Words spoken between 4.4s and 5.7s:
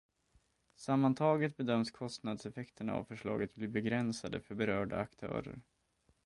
för berörda aktörer.